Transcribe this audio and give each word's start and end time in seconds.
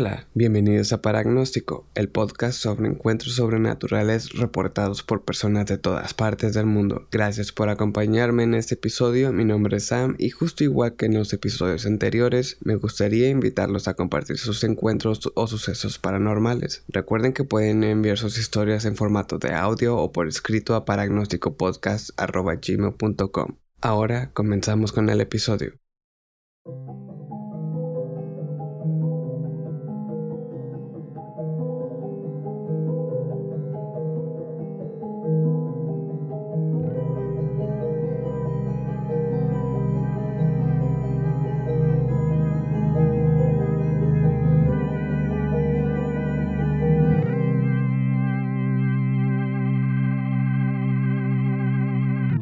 Hola, 0.00 0.28
bienvenidos 0.32 0.92
a 0.92 1.02
Paragnóstico, 1.02 1.88
el 1.96 2.08
podcast 2.08 2.56
sobre 2.56 2.86
encuentros 2.86 3.34
sobrenaturales 3.34 4.30
reportados 4.30 5.02
por 5.02 5.24
personas 5.24 5.66
de 5.66 5.76
todas 5.76 6.14
partes 6.14 6.54
del 6.54 6.66
mundo. 6.66 7.08
Gracias 7.10 7.50
por 7.50 7.68
acompañarme 7.68 8.44
en 8.44 8.54
este 8.54 8.76
episodio, 8.76 9.32
mi 9.32 9.44
nombre 9.44 9.78
es 9.78 9.86
Sam 9.86 10.14
y 10.16 10.30
justo 10.30 10.62
igual 10.62 10.94
que 10.94 11.06
en 11.06 11.14
los 11.14 11.32
episodios 11.32 11.84
anteriores, 11.84 12.58
me 12.60 12.76
gustaría 12.76 13.28
invitarlos 13.28 13.88
a 13.88 13.94
compartir 13.94 14.38
sus 14.38 14.62
encuentros 14.62 15.32
o 15.34 15.48
sucesos 15.48 15.98
paranormales. 15.98 16.84
Recuerden 16.86 17.32
que 17.32 17.42
pueden 17.42 17.82
enviar 17.82 18.18
sus 18.18 18.38
historias 18.38 18.84
en 18.84 18.94
formato 18.94 19.38
de 19.38 19.52
audio 19.52 19.96
o 19.96 20.12
por 20.12 20.28
escrito 20.28 20.76
a 20.76 20.84
paragnósticopodcast.gmail.com. 20.84 23.56
Ahora 23.80 24.30
comenzamos 24.32 24.92
con 24.92 25.10
el 25.10 25.20
episodio. 25.20 25.72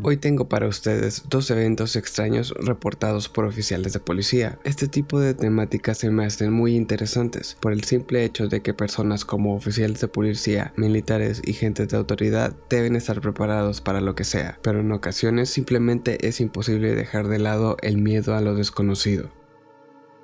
Hoy 0.08 0.18
tengo 0.18 0.48
para 0.48 0.68
ustedes 0.68 1.24
dos 1.28 1.50
eventos 1.50 1.96
extraños 1.96 2.54
reportados 2.56 3.28
por 3.28 3.44
oficiales 3.44 3.92
de 3.92 3.98
policía. 3.98 4.56
Este 4.62 4.86
tipo 4.86 5.18
de 5.18 5.34
temáticas 5.34 5.98
se 5.98 6.12
me 6.12 6.24
hacen 6.24 6.52
muy 6.52 6.76
interesantes 6.76 7.56
por 7.60 7.72
el 7.72 7.82
simple 7.82 8.24
hecho 8.24 8.46
de 8.46 8.62
que 8.62 8.72
personas 8.72 9.24
como 9.24 9.56
oficiales 9.56 10.00
de 10.00 10.06
policía, 10.06 10.72
militares 10.76 11.42
y 11.44 11.54
gente 11.54 11.86
de 11.86 11.96
autoridad 11.96 12.54
deben 12.70 12.94
estar 12.94 13.20
preparados 13.20 13.80
para 13.80 14.00
lo 14.00 14.14
que 14.14 14.22
sea, 14.22 14.60
pero 14.62 14.78
en 14.78 14.92
ocasiones 14.92 15.50
simplemente 15.50 16.28
es 16.28 16.40
imposible 16.40 16.94
dejar 16.94 17.26
de 17.26 17.40
lado 17.40 17.76
el 17.82 17.98
miedo 17.98 18.36
a 18.36 18.40
lo 18.40 18.54
desconocido. 18.54 19.32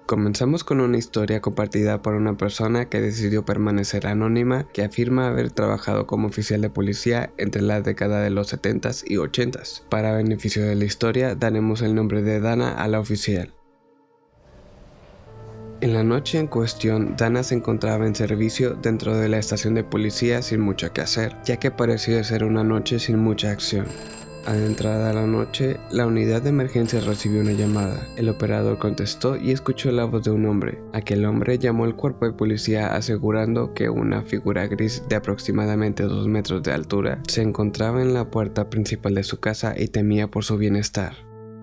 Comenzamos 0.07 0.65
con 0.65 0.81
una 0.81 0.99
historia 0.99 1.41
compartida 1.41 2.03
por 2.03 2.15
una 2.15 2.37
persona 2.37 2.87
que 2.87 3.01
decidió 3.01 3.45
permanecer 3.45 4.07
anónima 4.07 4.69
que 4.73 4.83
afirma 4.83 5.29
haber 5.29 5.51
trabajado 5.53 6.07
como 6.07 6.27
oficial 6.27 6.61
de 6.61 6.71
policía 6.71 7.33
entre 7.39 7.63
la 7.63 7.81
década 7.81 8.21
de 8.21 8.31
los 8.31 8.53
70s 8.53 9.05
y 9.07 9.17
80s. 9.17 9.83
Para 9.89 10.15
beneficio 10.15 10.65
de 10.67 10.75
la 10.75 10.85
historia 10.85 11.35
daremos 11.35 11.83
el 11.83 11.95
nombre 11.95 12.21
de 12.23 12.41
Dana 12.41 12.73
a 12.73 12.89
la 12.89 12.99
oficial. 12.99 13.55
En 15.81 15.95
la 15.95 16.05
noche 16.05 16.39
en 16.39 16.47
cuestión, 16.47 17.17
Dana 17.17 17.43
se 17.43 17.55
encontraba 17.55 18.07
en 18.07 18.15
servicio 18.15 18.75
dentro 18.75 19.17
de 19.17 19.29
la 19.29 19.39
estación 19.39 19.75
de 19.75 19.83
policía 19.83 20.43
sin 20.43 20.61
mucho 20.61 20.93
que 20.93 21.01
hacer, 21.01 21.37
ya 21.45 21.57
que 21.57 21.71
parecía 21.71 22.23
ser 22.23 22.45
una 22.45 22.63
noche 22.63 22.99
sin 22.99 23.19
mucha 23.19 23.51
acción. 23.51 23.87
Adentrada 24.45 25.13
la 25.13 25.27
noche, 25.27 25.77
la 25.93 26.07
unidad 26.07 26.43
de 26.43 26.49
emergencia 26.49 27.01
recibió 27.01 27.43
una 27.43 27.53
llamada. 27.53 28.09
El 28.17 28.29
operador 28.29 28.79
contestó 28.79 29.37
y 29.37 29.53
escuchó 29.53 29.93
la 29.93 30.05
voz 30.05 30.25
de 30.25 30.33
un 30.33 30.47
hombre. 30.47 30.81
Aquel 30.93 31.25
hombre 31.25 31.59
llamó 31.59 31.85
al 31.85 31.95
cuerpo 31.95 32.27
de 32.27 32.33
policía 32.33 32.95
asegurando 32.95 33.73
que 33.73 33.89
una 33.89 34.23
figura 34.23 34.67
gris 34.67 35.05
de 35.09 35.15
aproximadamente 35.15 36.03
2 36.03 36.27
metros 36.27 36.63
de 36.65 36.73
altura 36.73 37.23
se 37.29 37.43
encontraba 37.43 38.03
en 38.03 38.15
la 38.15 38.31
puerta 38.31 38.69
principal 38.69 39.15
de 39.15 39.23
su 39.23 39.39
casa 39.39 39.75
y 39.79 39.87
temía 39.89 40.29
por 40.29 40.45
su 40.45 40.59
bienestar. 40.59 41.15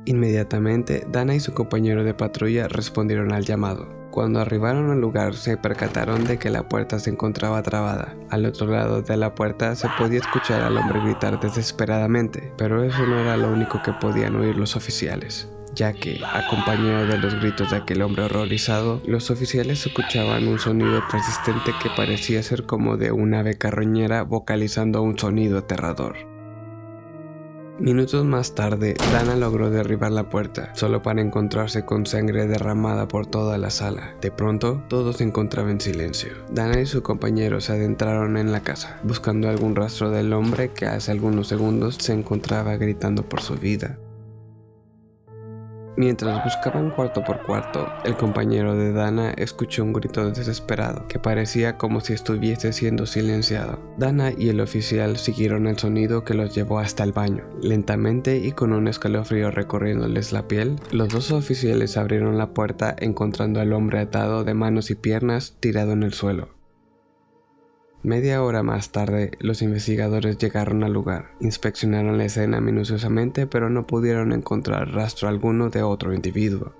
Inmediatamente, 0.05 1.05
Dana 1.11 1.35
y 1.35 1.41
su 1.41 1.53
compañero 1.53 2.05
de 2.05 2.13
patrulla 2.13 2.69
respondieron 2.69 3.33
al 3.33 3.43
llamado. 3.43 3.98
Cuando 4.11 4.39
arribaron 4.39 4.91
al 4.91 4.99
lugar 4.99 5.35
se 5.35 5.57
percataron 5.57 6.23
de 6.25 6.37
que 6.39 6.49
la 6.49 6.67
puerta 6.67 6.99
se 6.99 7.09
encontraba 7.09 7.61
trabada. 7.61 8.15
Al 8.29 8.45
otro 8.45 8.67
lado 8.67 9.01
de 9.01 9.17
la 9.17 9.35
puerta 9.35 9.75
se 9.75 9.87
podía 9.97 10.19
escuchar 10.19 10.61
al 10.61 10.77
hombre 10.77 11.01
gritar 11.01 11.39
desesperadamente, 11.39 12.51
pero 12.57 12.83
eso 12.83 13.05
no 13.05 13.19
era 13.19 13.37
lo 13.37 13.51
único 13.51 13.81
que 13.83 13.93
podían 13.93 14.35
oír 14.35 14.55
los 14.55 14.75
oficiales 14.75 15.47
ya 15.75 15.93
que, 15.93 16.19
acompañado 16.25 17.07
de 17.07 17.17
los 17.17 17.35
gritos 17.35 17.71
de 17.71 17.77
aquel 17.77 18.01
hombre 18.01 18.23
horrorizado, 18.23 19.01
los 19.05 19.31
oficiales 19.31 19.85
escuchaban 19.85 20.47
un 20.47 20.59
sonido 20.59 21.01
persistente 21.09 21.71
que 21.81 21.89
parecía 21.95 22.43
ser 22.43 22.63
como 22.63 22.97
de 22.97 23.11
una 23.11 23.39
ave 23.39 23.57
carroñera 23.57 24.23
vocalizando 24.23 25.01
un 25.01 25.17
sonido 25.17 25.59
aterrador. 25.59 26.28
Minutos 27.79 28.25
más 28.25 28.55
tarde, 28.55 28.95
Dana 29.13 29.37
logró 29.37 29.69
derribar 29.69 30.11
la 30.11 30.27
puerta, 30.27 30.75
solo 30.75 31.01
para 31.01 31.21
encontrarse 31.21 31.85
con 31.85 32.05
sangre 32.05 32.45
derramada 32.45 33.07
por 33.07 33.25
toda 33.25 33.57
la 33.57 33.69
sala. 33.69 34.15
De 34.19 34.31
pronto, 34.31 34.83
todo 34.89 35.13
se 35.13 35.23
encontraba 35.23 35.71
en 35.71 35.79
silencio. 35.79 36.33
Dana 36.51 36.81
y 36.81 36.85
su 36.85 37.01
compañero 37.01 37.61
se 37.61 37.71
adentraron 37.71 38.35
en 38.35 38.51
la 38.51 38.63
casa, 38.63 38.99
buscando 39.03 39.47
algún 39.47 39.77
rastro 39.77 40.11
del 40.11 40.33
hombre 40.33 40.71
que 40.71 40.87
hace 40.87 41.11
algunos 41.11 41.47
segundos 41.47 41.95
se 41.95 42.11
encontraba 42.11 42.75
gritando 42.75 43.23
por 43.23 43.41
su 43.41 43.55
vida. 43.55 43.97
Mientras 45.99 46.41
buscaban 46.45 46.91
cuarto 46.91 47.25
por 47.25 47.41
cuarto, 47.41 47.85
el 48.05 48.15
compañero 48.15 48.73
de 48.73 48.93
Dana 48.93 49.31
escuchó 49.31 49.83
un 49.83 49.91
grito 49.91 50.31
desesperado 50.31 51.05
que 51.09 51.19
parecía 51.19 51.77
como 51.77 51.99
si 51.99 52.13
estuviese 52.13 52.71
siendo 52.71 53.05
silenciado. 53.05 53.79
Dana 53.97 54.31
y 54.31 54.47
el 54.47 54.61
oficial 54.61 55.17
siguieron 55.17 55.67
el 55.67 55.77
sonido 55.77 56.23
que 56.23 56.35
los 56.35 56.55
llevó 56.55 56.79
hasta 56.79 57.03
el 57.03 57.11
baño. 57.11 57.43
Lentamente 57.61 58.37
y 58.37 58.53
con 58.53 58.71
un 58.71 58.87
escalofrío 58.87 59.51
recorriéndoles 59.51 60.31
la 60.31 60.47
piel, 60.47 60.79
los 60.93 61.09
dos 61.09 61.33
oficiales 61.33 61.97
abrieron 61.97 62.37
la 62.37 62.53
puerta 62.53 62.95
encontrando 62.97 63.59
al 63.59 63.73
hombre 63.73 63.99
atado 63.99 64.45
de 64.45 64.53
manos 64.53 64.91
y 64.91 64.95
piernas 64.95 65.57
tirado 65.59 65.91
en 65.91 66.03
el 66.03 66.13
suelo. 66.13 66.58
Media 68.01 68.41
hora 68.41 68.63
más 68.63 68.91
tarde, 68.91 69.31
los 69.39 69.61
investigadores 69.61 70.37
llegaron 70.37 70.85
al 70.85 70.93
lugar, 70.93 71.31
inspeccionaron 71.41 72.17
la 72.17 72.23
escena 72.23 72.61
minuciosamente, 72.61 73.45
pero 73.45 73.69
no 73.69 73.85
pudieron 73.85 74.31
encontrar 74.31 74.93
rastro 74.93 75.27
alguno 75.27 75.69
de 75.69 75.83
otro 75.83 76.13
individuo. 76.13 76.71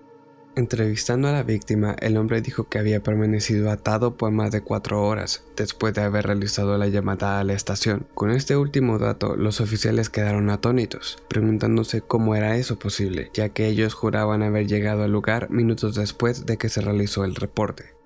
Entrevistando 0.55 1.27
a 1.27 1.33
la 1.33 1.43
víctima, 1.43 1.93
el 1.99 2.15
hombre 2.15 2.41
dijo 2.41 2.69
que 2.69 2.79
había 2.79 3.03
permanecido 3.03 3.69
atado 3.69 4.15
por 4.15 4.31
más 4.31 4.51
de 4.51 4.61
cuatro 4.61 5.05
horas 5.05 5.43
después 5.57 5.93
de 5.93 6.03
haber 6.03 6.25
realizado 6.25 6.77
la 6.77 6.87
llamada 6.87 7.39
a 7.39 7.43
la 7.43 7.53
estación. 7.53 8.07
Con 8.13 8.31
este 8.31 8.55
último 8.55 8.97
dato, 8.97 9.35
los 9.35 9.59
oficiales 9.59 10.09
quedaron 10.09 10.49
atónitos, 10.49 11.21
preguntándose 11.27 11.99
cómo 11.99 12.33
era 12.35 12.55
eso 12.55 12.79
posible, 12.79 13.29
ya 13.33 13.49
que 13.49 13.67
ellos 13.67 13.93
juraban 13.93 14.41
haber 14.41 14.67
llegado 14.67 15.03
al 15.03 15.11
lugar 15.11 15.49
minutos 15.49 15.95
después 15.95 16.45
de 16.45 16.57
que 16.57 16.69
se 16.69 16.79
realizó 16.79 17.25
el 17.25 17.35
reporte. 17.35 17.98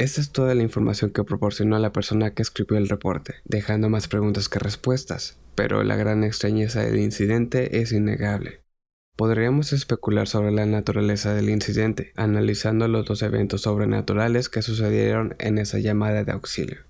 Esta 0.00 0.22
es 0.22 0.32
toda 0.32 0.54
la 0.54 0.62
información 0.62 1.10
que 1.10 1.24
proporcionó 1.24 1.78
la 1.78 1.92
persona 1.92 2.32
que 2.32 2.40
escribió 2.40 2.78
el 2.78 2.88
reporte, 2.88 3.34
dejando 3.44 3.90
más 3.90 4.08
preguntas 4.08 4.48
que 4.48 4.58
respuestas, 4.58 5.38
pero 5.54 5.82
la 5.82 5.94
gran 5.94 6.24
extrañeza 6.24 6.80
del 6.80 6.98
incidente 7.00 7.82
es 7.82 7.92
innegable. 7.92 8.62
Podríamos 9.14 9.74
especular 9.74 10.26
sobre 10.26 10.52
la 10.52 10.64
naturaleza 10.64 11.34
del 11.34 11.50
incidente, 11.50 12.14
analizando 12.16 12.88
los 12.88 13.04
dos 13.04 13.20
eventos 13.20 13.60
sobrenaturales 13.60 14.48
que 14.48 14.62
sucedieron 14.62 15.36
en 15.38 15.58
esa 15.58 15.78
llamada 15.78 16.24
de 16.24 16.32
auxilio. 16.32 16.89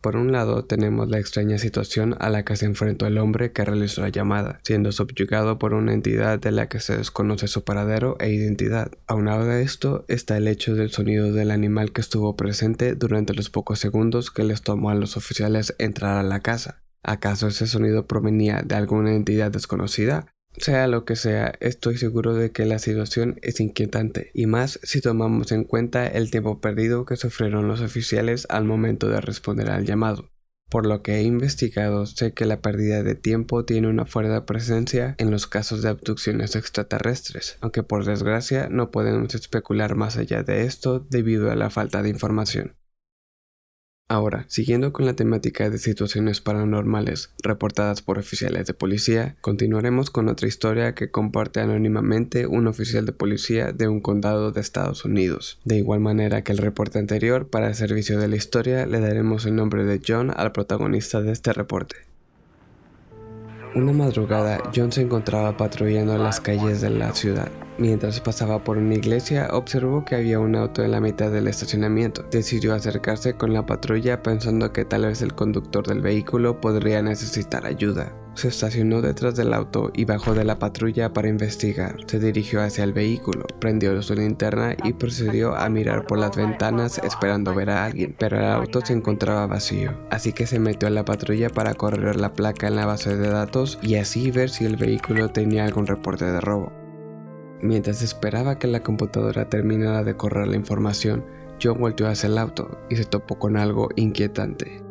Por 0.00 0.14
un 0.14 0.30
lado, 0.30 0.64
tenemos 0.64 1.08
la 1.08 1.18
extraña 1.18 1.58
situación 1.58 2.14
a 2.20 2.30
la 2.30 2.44
que 2.44 2.54
se 2.54 2.66
enfrentó 2.66 3.06
el 3.08 3.18
hombre 3.18 3.50
que 3.50 3.64
realizó 3.64 4.02
la 4.02 4.10
llamada, 4.10 4.60
siendo 4.62 4.92
subyugado 4.92 5.58
por 5.58 5.74
una 5.74 5.92
entidad 5.92 6.38
de 6.38 6.52
la 6.52 6.68
que 6.68 6.78
se 6.78 6.96
desconoce 6.96 7.48
su 7.48 7.64
paradero 7.64 8.16
e 8.20 8.30
identidad. 8.30 8.92
Aunado 9.08 9.50
a 9.50 9.60
esto 9.60 10.04
está 10.06 10.36
el 10.36 10.46
hecho 10.46 10.76
del 10.76 10.90
sonido 10.90 11.32
del 11.32 11.50
animal 11.50 11.90
que 11.90 12.00
estuvo 12.00 12.36
presente 12.36 12.94
durante 12.94 13.34
los 13.34 13.50
pocos 13.50 13.80
segundos 13.80 14.30
que 14.30 14.44
les 14.44 14.62
tomó 14.62 14.90
a 14.90 14.94
los 14.94 15.16
oficiales 15.16 15.74
entrar 15.78 16.16
a 16.16 16.22
la 16.22 16.40
casa. 16.40 16.80
¿Acaso 17.02 17.48
ese 17.48 17.66
sonido 17.66 18.06
provenía 18.06 18.62
de 18.62 18.76
alguna 18.76 19.16
entidad 19.16 19.50
desconocida? 19.50 20.26
Sea 20.56 20.88
lo 20.88 21.04
que 21.04 21.14
sea, 21.14 21.54
estoy 21.60 21.98
seguro 21.98 22.34
de 22.34 22.50
que 22.50 22.64
la 22.64 22.78
situación 22.78 23.38
es 23.42 23.60
inquietante, 23.60 24.30
y 24.34 24.46
más 24.46 24.80
si 24.82 25.00
tomamos 25.00 25.52
en 25.52 25.64
cuenta 25.64 26.06
el 26.06 26.30
tiempo 26.30 26.60
perdido 26.60 27.04
que 27.04 27.16
sufrieron 27.16 27.68
los 27.68 27.80
oficiales 27.80 28.46
al 28.50 28.64
momento 28.64 29.08
de 29.08 29.20
responder 29.20 29.70
al 29.70 29.84
llamado. 29.84 30.30
Por 30.68 30.84
lo 30.84 31.02
que 31.02 31.16
he 31.16 31.22
investigado, 31.22 32.04
sé 32.04 32.34
que 32.34 32.44
la 32.44 32.60
pérdida 32.60 33.02
de 33.02 33.14
tiempo 33.14 33.64
tiene 33.64 33.88
una 33.88 34.04
fuerte 34.04 34.38
presencia 34.42 35.14
en 35.18 35.30
los 35.30 35.46
casos 35.46 35.80
de 35.80 35.88
abducciones 35.88 36.56
extraterrestres, 36.56 37.56
aunque 37.60 37.82
por 37.82 38.04
desgracia 38.04 38.68
no 38.68 38.90
podemos 38.90 39.34
especular 39.34 39.94
más 39.94 40.18
allá 40.18 40.42
de 40.42 40.64
esto 40.64 41.00
debido 41.00 41.50
a 41.50 41.56
la 41.56 41.70
falta 41.70 42.02
de 42.02 42.10
información. 42.10 42.74
Ahora, 44.10 44.46
siguiendo 44.48 44.90
con 44.94 45.04
la 45.04 45.12
temática 45.12 45.68
de 45.68 45.76
situaciones 45.76 46.40
paranormales 46.40 47.30
reportadas 47.42 48.00
por 48.00 48.18
oficiales 48.18 48.66
de 48.66 48.72
policía, 48.72 49.36
continuaremos 49.42 50.08
con 50.08 50.28
otra 50.28 50.48
historia 50.48 50.94
que 50.94 51.10
comparte 51.10 51.60
anónimamente 51.60 52.46
un 52.46 52.68
oficial 52.68 53.04
de 53.04 53.12
policía 53.12 53.72
de 53.72 53.86
un 53.86 54.00
condado 54.00 54.50
de 54.50 54.62
Estados 54.62 55.04
Unidos. 55.04 55.58
De 55.64 55.76
igual 55.76 56.00
manera 56.00 56.42
que 56.42 56.52
el 56.52 56.58
reporte 56.58 56.98
anterior, 56.98 57.48
para 57.48 57.68
el 57.68 57.74
servicio 57.74 58.18
de 58.18 58.28
la 58.28 58.36
historia 58.36 58.86
le 58.86 59.00
daremos 59.00 59.44
el 59.44 59.56
nombre 59.56 59.84
de 59.84 60.00
John 60.06 60.32
al 60.34 60.52
protagonista 60.52 61.20
de 61.20 61.32
este 61.32 61.52
reporte. 61.52 62.07
Una 63.74 63.92
madrugada, 63.92 64.62
John 64.74 64.90
se 64.90 65.02
encontraba 65.02 65.56
patrullando 65.56 66.16
las 66.16 66.40
calles 66.40 66.80
de 66.80 66.90
la 66.90 67.14
ciudad. 67.14 67.50
Mientras 67.76 68.18
pasaba 68.20 68.64
por 68.64 68.78
una 68.78 68.94
iglesia, 68.94 69.48
observó 69.52 70.04
que 70.04 70.16
había 70.16 70.40
un 70.40 70.56
auto 70.56 70.82
en 70.82 70.90
la 70.90 71.00
mitad 71.00 71.30
del 71.30 71.46
estacionamiento. 71.48 72.24
Decidió 72.30 72.74
acercarse 72.74 73.34
con 73.34 73.52
la 73.52 73.66
patrulla 73.66 74.22
pensando 74.22 74.72
que 74.72 74.84
tal 74.84 75.06
vez 75.06 75.22
el 75.22 75.34
conductor 75.34 75.86
del 75.86 76.00
vehículo 76.00 76.60
podría 76.60 77.02
necesitar 77.02 77.66
ayuda. 77.66 78.12
Se 78.38 78.46
estacionó 78.46 79.02
detrás 79.02 79.34
del 79.34 79.52
auto 79.52 79.90
y 79.92 80.04
bajó 80.04 80.32
de 80.32 80.44
la 80.44 80.60
patrulla 80.60 81.12
para 81.12 81.26
investigar. 81.26 81.96
Se 82.06 82.20
dirigió 82.20 82.62
hacia 82.62 82.84
el 82.84 82.92
vehículo, 82.92 83.44
prendió 83.58 84.00
su 84.00 84.14
linterna 84.14 84.76
y 84.84 84.92
procedió 84.92 85.56
a 85.56 85.68
mirar 85.68 86.06
por 86.06 86.20
las 86.20 86.36
ventanas 86.36 86.98
esperando 86.98 87.52
ver 87.52 87.68
a 87.70 87.84
alguien, 87.84 88.14
pero 88.16 88.38
el 88.38 88.44
auto 88.44 88.80
se 88.80 88.92
encontraba 88.92 89.48
vacío. 89.48 89.90
Así 90.12 90.32
que 90.32 90.46
se 90.46 90.60
metió 90.60 90.86
a 90.86 90.92
la 90.92 91.04
patrulla 91.04 91.48
para 91.48 91.74
correr 91.74 92.14
la 92.14 92.32
placa 92.32 92.68
en 92.68 92.76
la 92.76 92.86
base 92.86 93.16
de 93.16 93.28
datos 93.28 93.76
y 93.82 93.96
así 93.96 94.30
ver 94.30 94.50
si 94.50 94.66
el 94.66 94.76
vehículo 94.76 95.30
tenía 95.30 95.64
algún 95.64 95.88
reporte 95.88 96.24
de 96.24 96.40
robo. 96.40 96.70
Mientras 97.60 98.02
esperaba 98.02 98.56
que 98.56 98.68
la 98.68 98.84
computadora 98.84 99.48
terminara 99.48 100.04
de 100.04 100.16
correr 100.16 100.46
la 100.46 100.54
información, 100.54 101.24
John 101.60 101.80
volteó 101.80 102.06
hacia 102.06 102.28
el 102.28 102.38
auto 102.38 102.78
y 102.88 102.94
se 102.94 103.04
topó 103.04 103.36
con 103.36 103.56
algo 103.56 103.88
inquietante. 103.96 104.87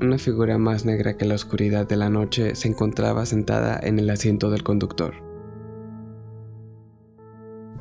Una 0.00 0.16
figura 0.16 0.58
más 0.58 0.84
negra 0.84 1.16
que 1.16 1.24
la 1.24 1.34
oscuridad 1.34 1.84
de 1.88 1.96
la 1.96 2.08
noche 2.08 2.54
se 2.54 2.68
encontraba 2.68 3.26
sentada 3.26 3.80
en 3.82 3.98
el 3.98 4.08
asiento 4.10 4.48
del 4.48 4.62
conductor. 4.62 5.14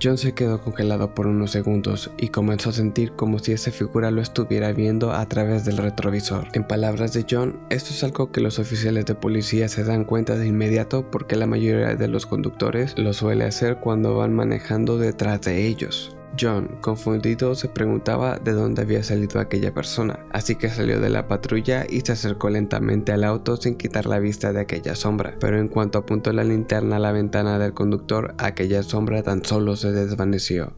John 0.02 0.18
se 0.18 0.34
quedó 0.34 0.60
congelado 0.62 1.14
por 1.14 1.28
unos 1.28 1.52
segundos 1.52 2.10
y 2.18 2.30
comenzó 2.30 2.72
a 2.72 2.74
sentir 2.74 3.12
como 3.12 3.38
si 3.38 3.52
esa 3.52 3.70
figura 3.70 4.10
lo 4.10 4.22
estuviera 4.22 4.72
viendo 4.72 5.12
a 5.12 5.28
través 5.28 5.64
del 5.64 5.78
retrovisor. 5.78 6.48
En 6.54 6.64
palabras 6.64 7.14
de 7.14 7.26
John, 7.30 7.60
esto 7.70 7.92
es 7.92 8.04
algo 8.04 8.32
que 8.32 8.42
los 8.42 8.58
oficiales 8.58 9.06
de 9.06 9.14
policía 9.14 9.68
se 9.68 9.84
dan 9.84 10.04
cuenta 10.04 10.36
de 10.36 10.48
inmediato 10.48 11.12
porque 11.12 11.36
la 11.36 11.46
mayoría 11.46 11.96
de 11.96 12.08
los 12.08 12.26
conductores 12.26 12.98
lo 12.98 13.14
suele 13.14 13.46
hacer 13.46 13.78
cuando 13.78 14.16
van 14.16 14.34
manejando 14.34 14.98
detrás 14.98 15.42
de 15.42 15.68
ellos. 15.68 16.17
John, 16.40 16.78
confundido, 16.82 17.56
se 17.56 17.68
preguntaba 17.68 18.38
de 18.38 18.52
dónde 18.52 18.84
había 18.84 19.02
salido 19.02 19.40
aquella 19.40 19.74
persona, 19.74 20.20
así 20.32 20.56
que 20.56 20.70
salió 20.70 21.00
de 21.00 21.10
la 21.10 21.28
patrulla 21.28 21.86
y 21.90 22.02
se 22.02 22.12
acercó 22.12 22.50
lentamente 22.50 23.12
al 23.12 23.24
auto 23.24 23.58
sin 23.58 23.76
quitar 23.76 24.06
la 24.06 24.20
vista 24.20 24.54
de 24.54 24.60
aquella 24.60 24.96
sombra, 24.96 25.36
pero 25.40 25.60
en 25.60 25.68
cuanto 25.68 25.98
apuntó 25.98 26.32
la 26.34 26.44
linterna 26.44 26.98
a 26.98 27.00
la 27.00 27.12
ventana 27.12 27.58
del 27.58 27.74
conductor, 27.74 28.36
aquella 28.38 28.84
sombra 28.84 29.24
tan 29.24 29.44
solo 29.44 29.76
se 29.76 29.92
desvaneció. 29.92 30.74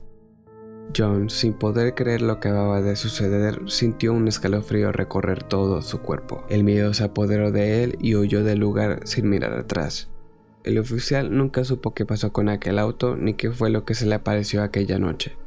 John, 0.95 1.29
sin 1.29 1.53
poder 1.53 1.93
creer 1.93 2.21
lo 2.21 2.39
que 2.39 2.47
acababa 2.47 2.81
de 2.81 2.95
suceder, 2.95 3.59
sintió 3.67 4.13
un 4.13 4.27
escalofrío 4.27 4.91
recorrer 4.91 5.43
todo 5.43 5.81
su 5.81 5.99
cuerpo. 5.99 6.45
El 6.49 6.63
miedo 6.63 6.93
se 6.93 7.03
apoderó 7.03 7.51
de 7.51 7.83
él 7.83 7.97
y 8.01 8.15
huyó 8.15 8.43
del 8.43 8.59
lugar 8.59 9.01
sin 9.03 9.29
mirar 9.29 9.53
atrás. 9.53 10.09
El 10.63 10.79
oficial 10.79 11.35
nunca 11.35 11.63
supo 11.63 11.93
qué 11.93 12.05
pasó 12.05 12.31
con 12.33 12.49
aquel 12.49 12.79
auto 12.79 13.15
ni 13.17 13.33
qué 13.33 13.51
fue 13.51 13.69
lo 13.69 13.85
que 13.85 13.93
se 13.93 14.05
le 14.05 14.15
apareció 14.15 14.63
aquella 14.63 14.97
noche 14.97 15.37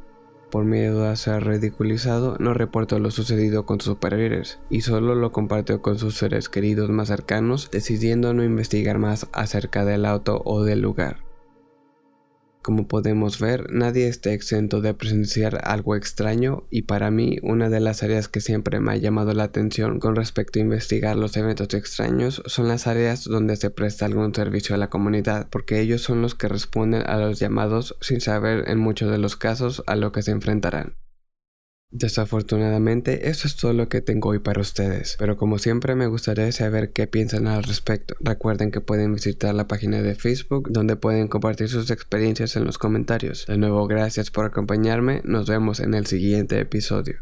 por 0.53 0.65
miedo 0.65 1.07
a 1.07 1.15
ser 1.15 1.45
ridiculizado, 1.45 2.37
no 2.39 2.53
reportó 2.53 2.99
lo 2.99 3.09
sucedido 3.09 3.65
con 3.65 3.81
sus 3.81 3.93
superhéroes 3.93 4.59
y 4.69 4.81
solo 4.81 5.15
lo 5.15 5.31
compartió 5.31 5.81
con 5.81 5.97
sus 5.97 6.15
seres 6.15 6.47
queridos 6.47 6.91
más 6.91 7.07
cercanos, 7.07 7.71
decidiendo 7.71 8.35
no 8.35 8.43
investigar 8.43 8.99
más 8.99 9.27
acerca 9.33 9.83
del 9.83 10.05
auto 10.05 10.43
o 10.45 10.63
del 10.63 10.79
lugar. 10.79 11.22
Como 12.63 12.87
podemos 12.87 13.39
ver, 13.39 13.73
nadie 13.73 14.07
está 14.07 14.31
exento 14.31 14.79
de 14.79 14.93
presenciar 14.93 15.59
algo 15.65 15.97
extraño 15.97 16.65
y 16.69 16.83
para 16.83 17.11
mí 17.11 17.37
una 17.43 17.67
de 17.69 17.81
las 17.81 18.03
áreas 18.03 18.29
que 18.29 18.39
siempre 18.39 18.79
me 18.79 18.93
ha 18.93 18.95
llamado 18.95 19.33
la 19.33 19.43
atención 19.43 19.99
con 19.99 20.15
respecto 20.15 20.59
a 20.59 20.61
investigar 20.61 21.17
los 21.17 21.35
eventos 21.35 21.73
extraños 21.73 22.41
son 22.45 22.69
las 22.69 22.87
áreas 22.87 23.25
donde 23.25 23.57
se 23.57 23.69
presta 23.69 24.05
algún 24.05 24.33
servicio 24.33 24.75
a 24.75 24.77
la 24.77 24.89
comunidad, 24.89 25.49
porque 25.49 25.81
ellos 25.81 26.03
son 26.03 26.21
los 26.21 26.35
que 26.35 26.47
responden 26.47 27.03
a 27.05 27.17
los 27.17 27.37
llamados 27.37 27.97
sin 27.99 28.21
saber 28.21 28.63
en 28.69 28.79
muchos 28.79 29.11
de 29.11 29.17
los 29.17 29.35
casos 29.35 29.83
a 29.85 29.97
lo 29.97 30.13
que 30.13 30.21
se 30.21 30.31
enfrentarán. 30.31 30.95
Desafortunadamente, 31.95 33.29
eso 33.29 33.47
es 33.47 33.55
todo 33.55 33.71
lo 33.71 33.87
que 33.87 34.01
tengo 34.01 34.29
hoy 34.29 34.39
para 34.39 34.59
ustedes, 34.59 35.15
pero 35.19 35.37
como 35.37 35.59
siempre 35.59 35.93
me 35.93 36.07
gustaría 36.07 36.51
saber 36.51 36.91
qué 36.91 37.05
piensan 37.05 37.45
al 37.45 37.61
respecto. 37.61 38.15
Recuerden 38.19 38.71
que 38.71 38.81
pueden 38.81 39.13
visitar 39.13 39.53
la 39.53 39.67
página 39.67 40.01
de 40.01 40.15
Facebook 40.15 40.71
donde 40.71 40.95
pueden 40.95 41.27
compartir 41.27 41.69
sus 41.69 41.91
experiencias 41.91 42.55
en 42.55 42.65
los 42.65 42.79
comentarios. 42.79 43.45
De 43.45 43.59
nuevo, 43.59 43.85
gracias 43.85 44.31
por 44.31 44.45
acompañarme, 44.45 45.21
nos 45.23 45.47
vemos 45.47 45.79
en 45.79 45.93
el 45.93 46.07
siguiente 46.07 46.59
episodio. 46.59 47.21